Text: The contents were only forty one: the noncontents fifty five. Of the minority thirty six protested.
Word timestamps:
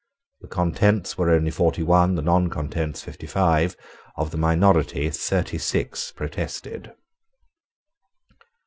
The 0.39 0.47
contents 0.47 1.15
were 1.15 1.29
only 1.29 1.51
forty 1.51 1.83
one: 1.83 2.15
the 2.15 2.23
noncontents 2.23 3.03
fifty 3.03 3.27
five. 3.27 3.77
Of 4.17 4.31
the 4.31 4.37
minority 4.37 5.11
thirty 5.11 5.59
six 5.59 6.11
protested. 6.11 6.93